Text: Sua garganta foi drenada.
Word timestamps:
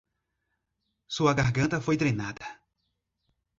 Sua 1.15 1.31
garganta 1.33 1.79
foi 1.79 1.95
drenada. 1.95 2.47